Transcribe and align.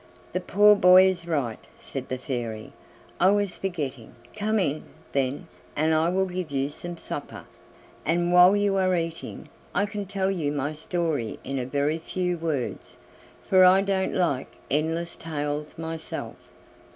"The 0.33 0.41
poor 0.41 0.75
boy 0.75 1.03
is 1.05 1.27
right," 1.27 1.59
said 1.77 2.09
the 2.09 2.17
Fairy; 2.17 2.73
"I 3.19 3.29
was 3.29 3.55
forgetting. 3.55 4.15
Come 4.35 4.57
in, 4.57 4.85
then, 5.11 5.45
and 5.75 5.93
I 5.93 6.09
will 6.09 6.25
give 6.25 6.49
you 6.49 6.71
some 6.71 6.97
supper, 6.97 7.45
and 8.03 8.33
while 8.33 8.55
you 8.55 8.77
are 8.77 8.95
eating 8.95 9.47
I 9.75 9.85
can 9.85 10.07
tell 10.07 10.31
you 10.31 10.51
my 10.51 10.73
story 10.73 11.37
in 11.43 11.59
a 11.59 11.67
very 11.67 11.99
few 11.99 12.39
words 12.39 12.97
for 13.43 13.63
I 13.63 13.81
don't 13.83 14.15
like 14.15 14.51
endless 14.71 15.15
tales 15.15 15.77
myself. 15.77 16.35